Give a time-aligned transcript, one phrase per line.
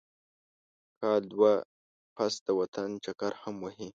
[0.99, 1.53] کال دوه
[2.15, 3.89] پس د وطن چکر هم وهي.